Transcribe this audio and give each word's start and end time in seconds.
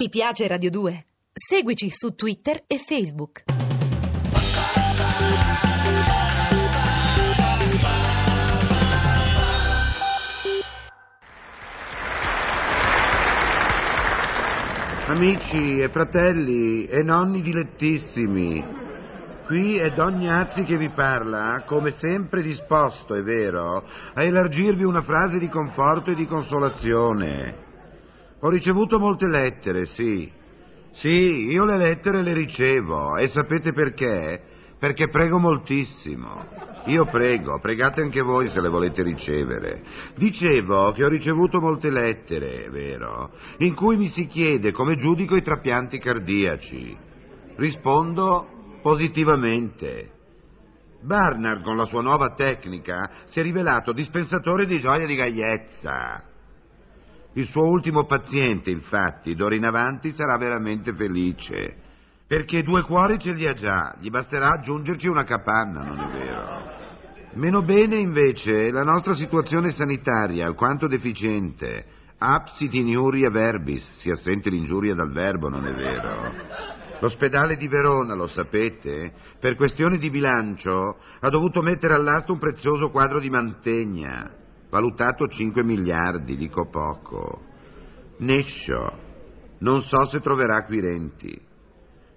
Ti 0.00 0.10
piace 0.10 0.46
Radio 0.46 0.70
2? 0.70 1.06
Seguici 1.32 1.90
su 1.90 2.14
Twitter 2.14 2.62
e 2.68 2.78
Facebook. 2.78 3.42
Amici 15.08 15.80
e 15.80 15.88
fratelli 15.88 16.86
e 16.86 17.02
nonni 17.02 17.42
dilettissimi, 17.42 18.64
qui 19.46 19.78
è 19.78 19.90
Don 19.94 20.14
Gnazzi 20.14 20.62
che 20.62 20.76
vi 20.76 20.90
parla, 20.90 21.64
come 21.66 21.96
sempre 21.98 22.42
disposto, 22.42 23.16
è 23.16 23.22
vero, 23.22 23.82
a 24.14 24.22
elargirvi 24.22 24.84
una 24.84 25.02
frase 25.02 25.38
di 25.38 25.48
conforto 25.48 26.12
e 26.12 26.14
di 26.14 26.26
consolazione. 26.28 27.66
Ho 28.40 28.48
ricevuto 28.48 28.98
molte 28.98 29.26
lettere, 29.26 29.86
sì. 29.86 30.30
Sì, 30.92 31.48
io 31.50 31.64
le 31.64 31.76
lettere 31.76 32.22
le 32.22 32.32
ricevo 32.32 33.16
e 33.16 33.28
sapete 33.28 33.72
perché? 33.72 34.42
Perché 34.78 35.08
prego 35.08 35.38
moltissimo. 35.38 36.44
Io 36.86 37.04
prego, 37.06 37.58
pregate 37.60 38.00
anche 38.00 38.20
voi 38.20 38.48
se 38.48 38.60
le 38.60 38.68
volete 38.68 39.02
ricevere. 39.02 39.82
Dicevo 40.16 40.92
che 40.92 41.04
ho 41.04 41.08
ricevuto 41.08 41.60
molte 41.60 41.90
lettere, 41.90 42.68
vero, 42.70 43.30
in 43.58 43.74
cui 43.74 43.96
mi 43.96 44.08
si 44.08 44.26
chiede 44.26 44.72
come 44.72 44.96
giudico 44.96 45.34
i 45.34 45.42
trapianti 45.42 45.98
cardiaci. 45.98 46.96
Rispondo 47.56 48.46
positivamente. 48.82 50.12
Barnard, 51.02 51.62
con 51.62 51.76
la 51.76 51.86
sua 51.86 52.02
nuova 52.02 52.34
tecnica, 52.34 53.10
si 53.26 53.40
è 53.40 53.42
rivelato 53.42 53.92
dispensatore 53.92 54.66
di 54.66 54.78
gioia 54.78 55.06
di 55.06 55.14
gaiezza. 55.14 56.22
Il 57.34 57.46
suo 57.48 57.66
ultimo 57.66 58.04
paziente, 58.04 58.70
infatti, 58.70 59.34
d'ora 59.34 59.54
in 59.54 59.64
avanti 59.64 60.12
sarà 60.12 60.36
veramente 60.36 60.94
felice. 60.94 61.86
Perché 62.26 62.62
due 62.62 62.82
cuori 62.82 63.18
ce 63.18 63.32
li 63.32 63.46
ha 63.46 63.54
già, 63.54 63.94
gli 64.00 64.10
basterà 64.10 64.52
aggiungerci 64.52 65.06
una 65.06 65.24
capanna, 65.24 65.82
non 65.82 65.98
è 65.98 66.06
vero? 66.12 66.76
Meno 67.34 67.62
bene, 67.62 67.96
invece, 67.96 68.70
la 68.70 68.82
nostra 68.82 69.14
situazione 69.14 69.72
sanitaria, 69.72 70.46
alquanto 70.46 70.86
deficiente. 70.88 71.84
Absit 72.18 72.74
injuria 72.74 73.30
verbis, 73.30 73.86
si 74.00 74.10
assente 74.10 74.50
l'ingiuria 74.50 74.94
dal 74.94 75.12
verbo, 75.12 75.48
non 75.48 75.64
è 75.64 75.72
vero? 75.72 76.32
L'ospedale 77.00 77.56
di 77.56 77.68
Verona, 77.68 78.14
lo 78.14 78.26
sapete, 78.26 79.12
per 79.38 79.54
questioni 79.54 79.98
di 79.98 80.10
bilancio, 80.10 80.98
ha 81.20 81.28
dovuto 81.28 81.62
mettere 81.62 81.94
all'asta 81.94 82.32
un 82.32 82.38
prezioso 82.38 82.90
quadro 82.90 83.20
di 83.20 83.30
Mantegna, 83.30 84.28
valutato 84.70 85.26
5 85.26 85.62
miliardi, 85.64 86.36
dico 86.36 86.68
poco. 86.68 87.42
Nescio, 88.18 88.92
non 89.58 89.82
so 89.82 90.06
se 90.06 90.20
troverà 90.20 90.56
acquirenti. 90.56 91.46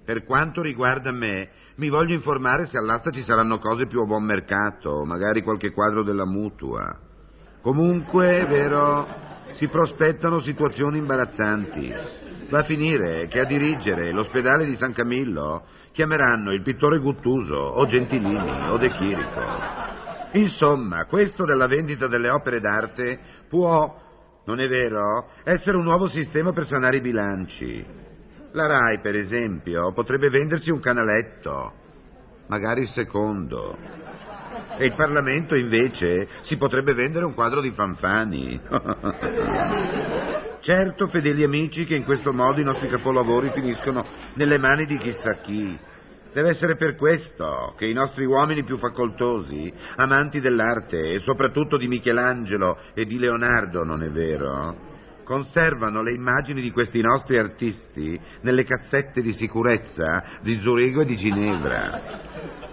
Per 0.04 0.24
quanto 0.26 0.62
riguarda 0.62 1.12
me, 1.12 1.50
mi 1.76 1.90
voglio 1.90 2.14
informare 2.14 2.66
se 2.66 2.78
all'asta 2.78 3.12
ci 3.12 3.22
saranno 3.22 3.60
cose 3.60 3.86
più 3.86 4.02
a 4.02 4.06
buon 4.06 4.24
mercato, 4.24 5.06
magari 5.06 5.42
qualche 5.42 5.72
quadro 5.72 6.04
della 6.04 6.26
mutua. 6.26 6.98
Comunque, 7.62 8.40
è 8.40 8.48
vero, 8.48 9.08
si 9.54 9.68
prospettano 9.68 10.40
situazioni 10.42 10.98
imbarazzanti. 10.98 11.94
Va 12.50 12.60
a 12.60 12.64
finire 12.64 13.28
che 13.28 13.40
a 13.40 13.46
dirigere 13.46 14.12
l'ospedale 14.12 14.66
di 14.66 14.76
San 14.76 14.94
Camillo 14.94 15.64
chiameranno 15.94 16.52
il 16.52 16.64
pittore 16.64 17.00
Guttuso 17.00 17.56
o 17.56 17.86
Gentilini 17.86 18.70
o 18.70 18.78
De 18.78 18.90
Chirico. 18.92 19.81
Insomma, 20.34 21.06
questo 21.06 21.46
della 21.46 21.68
vendita 21.68 22.08
delle 22.08 22.30
opere 22.30 22.60
d'arte 22.60 23.20
può, 23.50 24.00
non 24.46 24.60
è 24.60 24.68
vero, 24.68 25.30
essere 25.44 25.78
un 25.78 25.84
nuovo 25.84 26.08
sistema 26.08 26.54
per 26.54 26.68
sanare 26.68 26.98
i 26.98 27.02
bilanci. 27.02 27.86
La 28.54 28.68
RAI, 28.68 29.00
per 29.02 29.16
esempio, 29.16 29.92
potrebbe 29.94 30.30
vendersi 30.30 30.72
un 30.72 30.80
canaletto, 30.80 31.74
magari 32.48 32.82
il 32.82 32.90
secondo. 32.90 33.78
E 34.78 34.86
il 34.86 34.94
Parlamento, 34.94 35.56
invece, 35.56 36.28
si 36.44 36.58
potrebbe 36.58 36.94
vendere 36.94 37.26
un 37.26 37.34
quadro 37.34 37.62
di 37.62 37.72
Fanfani. 37.72 38.60
certo, 40.62 41.08
fedeli 41.08 41.44
amici, 41.44 41.86
che 41.86 41.96
in 41.96 42.04
questo 42.04 42.34
modo 42.34 42.60
i 42.60 42.66
nostri 42.66 42.88
capolavori 42.88 43.52
finiscono 43.54 44.06
nelle 44.36 44.58
mani 44.58 44.86
di 44.86 44.98
chissà 44.98 45.36
chi. 45.36 45.78
Deve 46.34 46.52
essere 46.52 46.78
per 46.78 46.96
questo 46.96 47.74
che 47.78 47.86
i 47.86 47.94
nostri 47.94 48.24
uomini 48.24 48.64
più 48.64 48.78
facoltosi, 48.78 49.72
amanti 49.98 50.40
dell'arte 50.40 51.12
e 51.12 51.20
soprattutto 51.20 51.76
di 51.76 51.90
Michelangelo 51.90 52.78
e 52.94 53.06
di 53.06 53.20
Leonardo, 53.20 53.84
non 53.84 54.02
è 54.02 54.10
vero? 54.10 54.90
Conservano 55.26 56.02
le 56.02 56.14
immagini 56.14 56.62
di 56.62 56.72
questi 56.72 57.02
nostri 57.02 57.38
artisti 57.38 58.18
nelle 58.42 58.64
cassette 58.64 59.22
di 59.22 59.34
sicurezza 59.34 60.24
di 60.42 60.58
Zurigo 60.62 61.02
e 61.02 61.06
di 61.06 61.18
Ginevra. 61.18 62.02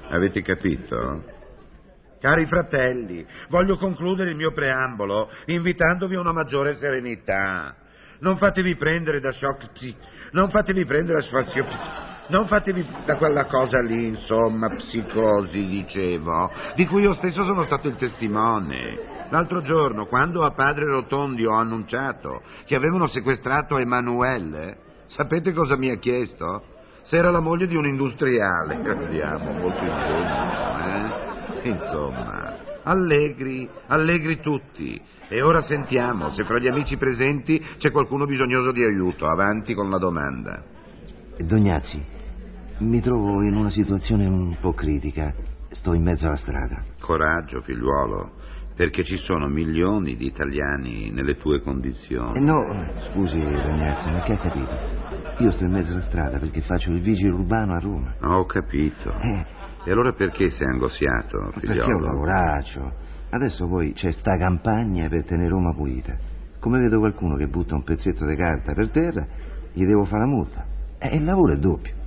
Avete 0.08 0.40
capito? 0.42 1.24
Cari 2.20 2.46
fratelli, 2.46 3.26
voglio 3.48 3.76
concludere 3.76 4.30
il 4.30 4.36
mio 4.36 4.52
preambolo 4.52 5.30
invitandovi 5.46 6.14
a 6.14 6.20
una 6.20 6.32
maggiore 6.32 6.76
serenità. 6.76 7.74
Non 8.20 8.36
fatevi 8.38 8.76
prendere 8.76 9.18
da 9.18 9.32
shock 9.32 9.72
psi... 9.72 9.96
Non 10.30 10.50
fatevi 10.50 10.84
prendere 10.84 11.20
da 11.20 11.26
sfasio 11.26 11.64
psi... 11.64 12.07
Non 12.28 12.46
fatevi 12.46 12.86
da 13.06 13.16
quella 13.16 13.46
cosa 13.46 13.80
lì, 13.80 14.08
insomma, 14.08 14.68
psicosi, 14.68 15.64
dicevo, 15.64 16.50
di 16.74 16.86
cui 16.86 17.02
io 17.02 17.14
stesso 17.14 17.42
sono 17.44 17.62
stato 17.64 17.88
il 17.88 17.96
testimone. 17.96 19.16
L'altro 19.30 19.62
giorno, 19.62 20.06
quando 20.06 20.44
a 20.44 20.50
padre 20.50 20.84
Rotondi 20.84 21.46
ho 21.46 21.54
annunciato 21.54 22.42
che 22.66 22.74
avevano 22.74 23.06
sequestrato 23.06 23.78
Emanuele, 23.78 24.76
sapete 25.06 25.52
cosa 25.52 25.76
mi 25.76 25.90
ha 25.90 25.96
chiesto? 25.96 26.62
Se 27.04 27.16
era 27.16 27.30
la 27.30 27.40
moglie 27.40 27.66
di 27.66 27.76
un 27.76 27.86
industriale. 27.86 28.74
Andiamo, 28.74 29.52
molto 29.52 29.82
ingenuo, 29.82 30.78
eh? 30.84 31.68
Insomma, 31.68 32.56
allegri, 32.82 33.66
allegri 33.86 34.40
tutti. 34.40 35.00
E 35.28 35.40
ora 35.40 35.62
sentiamo 35.62 36.32
se 36.32 36.44
fra 36.44 36.58
gli 36.58 36.68
amici 36.68 36.98
presenti 36.98 37.58
c'è 37.78 37.90
qualcuno 37.90 38.26
bisognoso 38.26 38.70
di 38.70 38.84
aiuto. 38.84 39.26
Avanti 39.26 39.72
con 39.72 39.88
la 39.88 39.98
domanda. 39.98 40.62
Dognazzi, 41.38 42.16
mi 42.78 43.00
trovo 43.00 43.42
in 43.42 43.56
una 43.56 43.70
situazione 43.70 44.26
un 44.26 44.56
po' 44.60 44.72
critica. 44.72 45.34
Sto 45.70 45.92
in 45.94 46.02
mezzo 46.02 46.26
alla 46.26 46.36
strada. 46.36 46.82
Coraggio, 47.00 47.60
figliuolo, 47.62 48.32
perché 48.74 49.04
ci 49.04 49.16
sono 49.16 49.48
milioni 49.48 50.16
di 50.16 50.26
italiani 50.26 51.10
nelle 51.10 51.36
tue 51.36 51.60
condizioni. 51.60 52.38
Eh 52.38 52.40
no, 52.40 52.60
scusi, 53.10 53.38
Dognazzi, 53.38 54.10
ma 54.10 54.22
che 54.22 54.32
ha 54.32 54.38
capito? 54.38 54.74
Io 55.38 55.50
sto 55.52 55.64
in 55.64 55.72
mezzo 55.72 55.92
alla 55.92 56.02
strada 56.02 56.38
perché 56.38 56.62
faccio 56.62 56.90
il 56.90 57.00
vigile 57.00 57.32
urbano 57.32 57.74
a 57.74 57.78
Roma. 57.78 58.14
Ho 58.22 58.44
capito. 58.46 59.12
Eh. 59.20 59.44
E 59.84 59.90
allora 59.90 60.12
perché 60.12 60.50
sei 60.50 60.66
angosciato, 60.66 61.50
figliolo? 61.52 61.74
Perché 61.74 61.92
ho 61.92 61.98
lavoraccio. 61.98 62.92
Adesso 63.30 63.68
poi 63.68 63.92
c'è 63.92 64.12
sta 64.12 64.36
campagna 64.36 65.08
per 65.08 65.24
tenere 65.24 65.48
Roma 65.48 65.74
pulita. 65.74 66.16
Come 66.60 66.78
vedo 66.78 66.98
qualcuno 66.98 67.36
che 67.36 67.46
butta 67.46 67.74
un 67.74 67.84
pezzetto 67.84 68.24
di 68.26 68.34
carta 68.34 68.72
per 68.72 68.90
terra, 68.90 69.26
gli 69.72 69.84
devo 69.84 70.04
fare 70.04 70.22
la 70.22 70.28
multa. 70.28 70.64
E 70.98 71.16
il 71.16 71.24
lavoro 71.24 71.52
è 71.52 71.56
doppio. 71.56 71.97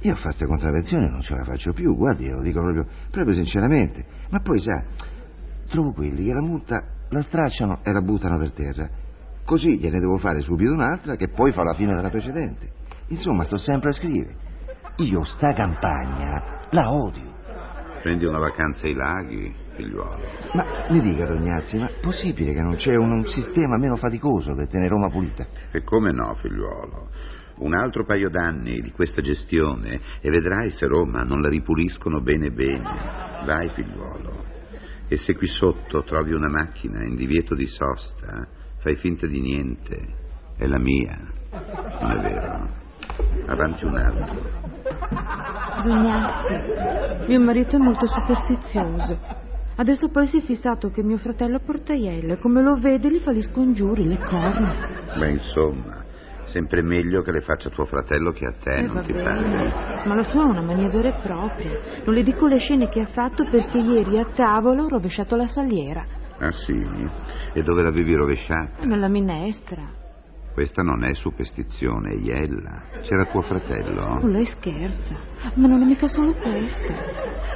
Io 0.00 0.12
a 0.12 0.16
fare 0.16 0.28
queste 0.28 0.46
contravvenzioni 0.46 1.08
non 1.08 1.22
ce 1.22 1.34
la 1.34 1.44
faccio 1.44 1.72
più, 1.72 1.96
guardi, 1.96 2.28
lo 2.28 2.40
dico 2.40 2.60
proprio, 2.60 2.86
proprio 3.10 3.34
sinceramente. 3.34 4.04
Ma 4.30 4.38
poi, 4.40 4.60
sa, 4.60 4.84
trovo 5.68 5.92
quelli 5.92 6.24
che 6.24 6.32
la 6.32 6.40
multa 6.40 6.84
la 7.10 7.22
stracciano 7.22 7.80
e 7.82 7.92
la 7.92 8.00
buttano 8.00 8.38
per 8.38 8.52
terra. 8.52 8.88
Così 9.44 9.78
gliene 9.78 9.98
devo 9.98 10.18
fare 10.18 10.40
subito 10.42 10.72
un'altra 10.72 11.16
che 11.16 11.28
poi 11.28 11.52
fa 11.52 11.62
la 11.62 11.74
fine 11.74 11.94
della 11.94 12.10
precedente. 12.10 12.70
Insomma, 13.08 13.44
sto 13.44 13.56
sempre 13.56 13.90
a 13.90 13.92
scrivere. 13.92 14.34
Io 14.96 15.24
sta 15.24 15.52
campagna 15.52 16.66
la 16.70 16.92
odio. 16.92 17.36
Prendi 18.02 18.24
una 18.26 18.38
vacanza 18.38 18.86
ai 18.86 18.94
laghi, 18.94 19.52
figliuolo. 19.74 20.20
Ma 20.52 20.64
mi 20.90 21.00
dica, 21.00 21.24
Dognazzi, 21.24 21.78
ma 21.78 21.88
è 21.88 21.98
possibile 22.00 22.52
che 22.52 22.62
non 22.62 22.76
c'è 22.76 22.94
un, 22.94 23.10
un 23.10 23.26
sistema 23.26 23.76
meno 23.78 23.96
faticoso 23.96 24.54
per 24.54 24.68
tenere 24.68 24.90
Roma 24.90 25.08
pulita? 25.08 25.46
E 25.72 25.82
come 25.82 26.12
no, 26.12 26.34
figliuolo? 26.34 27.08
Un 27.60 27.74
altro 27.74 28.04
paio 28.04 28.28
d'anni 28.28 28.80
di 28.80 28.90
questa 28.92 29.20
gestione 29.20 30.00
e 30.20 30.30
vedrai 30.30 30.70
se 30.70 30.86
Roma 30.86 31.22
non 31.22 31.40
la 31.40 31.48
ripuliscono 31.48 32.20
bene 32.20 32.50
bene. 32.50 33.42
Vai, 33.44 33.70
figliuolo. 33.74 34.44
E 35.08 35.16
se 35.16 35.34
qui 35.34 35.46
sotto 35.46 36.02
trovi 36.02 36.34
una 36.34 36.48
macchina 36.48 37.02
in 37.04 37.16
divieto 37.16 37.54
di 37.54 37.66
sosta, 37.66 38.46
fai 38.78 38.96
finta 38.96 39.26
di 39.26 39.40
niente. 39.40 40.16
È 40.56 40.66
la 40.66 40.78
mia. 40.78 41.18
Non 42.00 42.10
è 42.10 42.20
vero? 42.20 42.68
Avanti 43.46 43.84
un 43.84 43.96
altro. 43.96 44.66
Dognazzi, 45.82 47.26
mio 47.28 47.40
marito 47.40 47.76
è 47.76 47.78
molto 47.78 48.06
superstizioso. 48.06 49.46
Adesso 49.76 50.08
poi 50.08 50.26
si 50.26 50.38
è 50.38 50.42
fissato 50.42 50.90
che 50.90 51.02
mio 51.04 51.18
fratello 51.18 51.60
porta 51.60 51.92
ielle. 51.92 52.38
Come 52.38 52.62
lo 52.62 52.74
vede, 52.74 53.10
gli 53.10 53.20
fa 53.20 53.32
gli 53.32 53.42
scongiuri, 53.42 54.04
le 54.04 54.18
corna. 54.18 54.74
Beh, 55.16 55.30
insomma, 55.30 55.97
Sempre 56.50 56.82
meglio 56.82 57.22
che 57.22 57.30
le 57.30 57.40
faccia 57.42 57.68
tuo 57.68 57.84
fratello 57.84 58.32
che 58.32 58.46
a 58.46 58.52
te, 58.52 58.74
Eh, 58.76 58.82
non 58.86 59.04
ti 59.04 59.12
pare? 59.12 60.02
Ma 60.06 60.14
la 60.14 60.24
sua 60.24 60.42
è 60.42 60.46
una 60.46 60.62
mania 60.62 60.88
vera 60.88 61.08
e 61.08 61.20
propria. 61.22 61.78
Non 62.04 62.14
le 62.14 62.22
dico 62.22 62.46
le 62.46 62.58
scene 62.58 62.88
che 62.88 63.00
ha 63.00 63.06
fatto 63.06 63.44
perché 63.50 63.78
ieri 63.78 64.18
a 64.18 64.26
tavola 64.34 64.82
ho 64.82 64.88
rovesciato 64.88 65.36
la 65.36 65.46
saliera. 65.46 66.04
Ah 66.38 66.52
sì? 66.52 66.86
E 67.52 67.62
dove 67.62 67.82
l'avevi 67.82 68.14
rovesciata? 68.14 68.84
Nella 68.84 69.08
minestra. 69.08 69.96
Questa 70.54 70.82
non 70.82 71.04
è 71.04 71.12
superstizione, 71.14 72.14
iella. 72.14 72.82
C'era 73.02 73.26
tuo 73.26 73.42
fratello. 73.42 74.02
Oh, 74.02 74.26
lei 74.26 74.46
scherza, 74.46 75.14
ma 75.54 75.68
non 75.68 75.82
è 75.82 75.84
mica 75.84 76.08
solo 76.08 76.32
questo. 76.32 76.92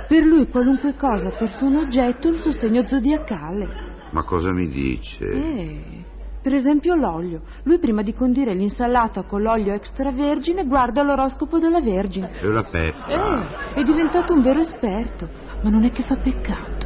Per 0.07 0.23
lui 0.23 0.47
qualunque 0.49 0.95
cosa, 0.97 1.31
persona, 1.31 1.81
oggetto, 1.81 2.29
è 2.29 2.31
il 2.33 2.39
suo 2.39 2.53
segno 2.53 2.87
zodiacale. 2.87 3.91
Ma 4.13 4.23
cosa 4.25 4.53
mi 4.53 4.69
dice? 4.69 5.25
Eh, 5.25 6.05
per 6.43 6.55
esempio 6.55 6.95
l'olio. 6.95 7.43
Lui 7.63 7.79
prima 7.79 8.03
di 8.03 8.13
condire 8.13 8.53
l'insalata 8.53 9.23
con 9.23 9.43
l'olio 9.43 9.73
extravergine 9.73 10.67
guarda 10.67 11.03
l'oroscopo 11.03 11.59
della 11.59 11.81
Vergine. 11.81 12.31
E 12.41 12.47
la 12.49 12.65
peppa. 12.65 13.07
Eh, 13.07 13.75
è 13.75 13.83
diventato 13.85 14.33
un 14.33 14.43
vero 14.43 14.61
esperto, 14.61 15.29
ma 15.63 15.71
non 15.71 15.85
è 15.85 15.93
che 15.93 16.03
fa 16.03 16.17
peccato. 16.17 16.82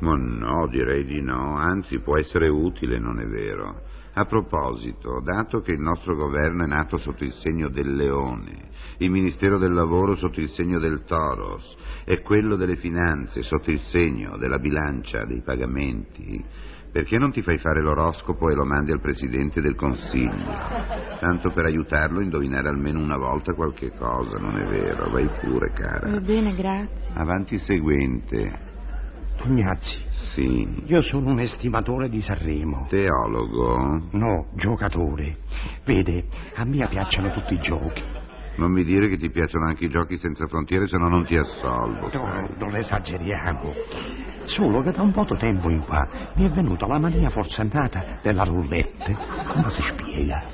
Ma 0.00 0.14
no, 0.16 0.66
direi 0.68 1.04
di 1.04 1.20
no, 1.20 1.56
anzi 1.56 2.00
può 2.00 2.18
essere 2.18 2.48
utile, 2.48 2.98
non 2.98 3.20
è 3.20 3.26
vero. 3.26 3.82
A 4.14 4.24
proposito, 4.24 5.20
dato 5.22 5.60
che 5.60 5.72
il 5.72 5.78
nostro 5.78 6.16
governo 6.16 6.64
è 6.64 6.66
nato 6.66 6.96
sotto 6.96 7.22
il 7.22 7.32
segno 7.34 7.68
del 7.68 7.94
leone, 7.94 8.70
il 8.98 9.10
Ministero 9.10 9.56
del 9.56 9.72
Lavoro 9.72 10.16
sotto 10.16 10.40
il 10.40 10.50
segno 10.50 10.80
del 10.80 11.04
Toros 11.04 11.76
e 12.04 12.20
quello 12.20 12.56
delle 12.56 12.76
finanze 12.76 13.42
sotto 13.42 13.70
il 13.70 13.78
segno 13.78 14.36
della 14.36 14.58
bilancia 14.58 15.24
dei 15.26 15.42
pagamenti, 15.42 16.44
perché 16.90 17.18
non 17.18 17.30
ti 17.30 17.40
fai 17.42 17.58
fare 17.58 17.80
l'oroscopo 17.80 18.50
e 18.50 18.54
lo 18.54 18.64
mandi 18.64 18.90
al 18.90 19.00
Presidente 19.00 19.60
del 19.60 19.76
Consiglio? 19.76 20.58
Tanto 21.20 21.50
per 21.52 21.66
aiutarlo 21.66 22.18
a 22.18 22.24
indovinare 22.24 22.68
almeno 22.68 23.00
una 23.00 23.16
volta 23.16 23.52
qualche 23.52 23.92
cosa, 23.96 24.38
non 24.38 24.56
è 24.56 24.66
vero? 24.66 25.08
Vai 25.08 25.28
pure, 25.40 25.70
cara. 25.70 26.10
Va 26.10 26.20
bene, 26.20 26.52
grazie. 26.56 27.12
Avanti 27.14 27.58
seguente. 27.58 28.69
Tognazzi, 29.42 29.96
Sì. 30.34 30.82
io 30.84 31.00
sono 31.02 31.30
un 31.30 31.40
estimatore 31.40 32.10
di 32.10 32.20
Sanremo. 32.20 32.86
Teologo? 32.90 33.98
No, 34.12 34.48
giocatore. 34.54 35.38
Vede, 35.84 36.24
a 36.56 36.64
me 36.64 36.86
piacciono 36.88 37.30
tutti 37.32 37.54
i 37.54 37.60
giochi. 37.60 38.02
Non 38.56 38.70
mi 38.70 38.84
dire 38.84 39.08
che 39.08 39.16
ti 39.16 39.30
piacciono 39.30 39.66
anche 39.66 39.86
i 39.86 39.88
giochi 39.88 40.18
senza 40.18 40.46
frontiere, 40.46 40.86
se 40.88 40.98
no 40.98 41.08
non 41.08 41.24
ti 41.24 41.36
assolvo. 41.36 42.10
No, 42.12 42.48
non 42.58 42.76
esageriamo. 42.76 43.72
Solo 44.44 44.82
che 44.82 44.92
da 44.92 45.00
un 45.00 45.12
po' 45.12 45.24
di 45.24 45.36
tempo 45.38 45.70
in 45.70 45.80
qua 45.86 46.06
mi 46.34 46.44
è 46.44 46.50
venuta 46.50 46.86
la 46.86 46.98
mania 46.98 47.30
forsennata 47.30 48.18
della 48.20 48.42
roulette. 48.44 49.16
Come 49.46 49.70
si 49.70 49.82
spiega? 49.82 50.44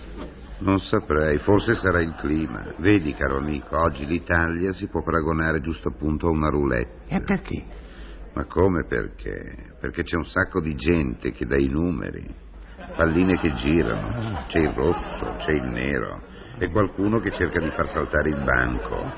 Non 0.58 0.78
saprei, 0.78 1.38
forse 1.38 1.74
sarà 1.74 2.00
il 2.00 2.14
clima. 2.18 2.62
Vedi, 2.76 3.12
caro 3.14 3.38
amico, 3.38 3.76
oggi 3.80 4.06
l'Italia 4.06 4.72
si 4.74 4.86
può 4.86 5.02
paragonare 5.02 5.60
giusto 5.60 5.88
appunto 5.88 6.28
a 6.28 6.30
una 6.30 6.48
roulette. 6.48 7.00
E 7.08 7.20
perché? 7.22 7.64
Ma 8.36 8.44
come 8.44 8.84
perché? 8.84 9.72
Perché 9.80 10.02
c'è 10.02 10.16
un 10.16 10.26
sacco 10.26 10.60
di 10.60 10.74
gente 10.74 11.32
che 11.32 11.46
dà 11.46 11.56
i 11.56 11.68
numeri, 11.68 12.22
palline 12.94 13.38
che 13.38 13.54
girano, 13.54 14.44
c'è 14.48 14.58
il 14.58 14.72
rosso, 14.74 15.36
c'è 15.38 15.52
il 15.52 15.64
nero 15.64 16.20
e 16.58 16.68
qualcuno 16.70 17.18
che 17.18 17.30
cerca 17.30 17.60
di 17.60 17.70
far 17.70 17.88
saltare 17.88 18.28
il 18.28 18.42
banco. 18.44 19.10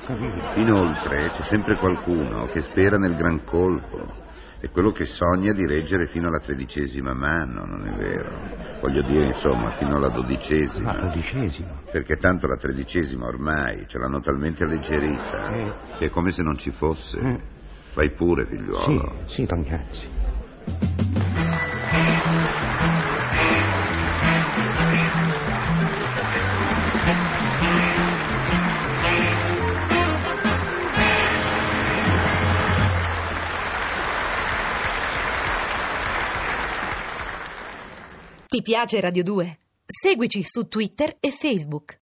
Inoltre 0.55 1.31
c'è 1.31 1.43
sempre 1.49 1.75
qualcuno 1.77 2.45
che 2.45 2.61
spera 2.61 2.97
nel 2.97 3.15
gran 3.17 3.43
colpo 3.43 4.27
e 4.61 4.69
quello 4.69 4.91
che 4.91 5.03
sogna 5.03 5.51
di 5.51 5.65
reggere 5.67 6.07
fino 6.07 6.29
alla 6.29 6.39
tredicesima 6.39 7.13
mano, 7.13 7.65
non 7.65 7.87
è 7.87 7.97
vero? 7.97 8.31
Voglio 8.79 9.01
dire, 9.01 9.25
insomma, 9.25 9.71
fino 9.71 9.97
alla 9.97 10.07
La 10.07 10.13
dodicesima. 10.13 10.93
dodicesima. 10.97 11.81
Perché 11.91 12.15
tanto 12.15 12.47
la 12.47 12.55
tredicesima 12.55 13.25
ormai 13.25 13.83
ce 13.87 13.97
l'hanno 13.97 14.21
talmente 14.21 14.63
alleggerita 14.63 15.49
Eh. 15.53 15.73
che 15.97 16.05
è 16.05 16.09
come 16.09 16.31
se 16.31 16.41
non 16.41 16.57
ci 16.57 16.71
fosse. 16.71 17.57
Vai 17.93 18.09
pure, 18.11 18.45
Sì, 18.49 18.55
figliuolo. 18.55 19.13
sì, 19.27 19.45
Tognazzi. 19.45 20.07
Ti 38.47 38.61
piace 38.63 38.99
Radio 38.99 39.23
2? 39.23 39.59
Seguici 39.85 40.41
su 40.43 40.67
Twitter 40.67 41.15
e 41.19 41.31
Facebook. 41.31 41.97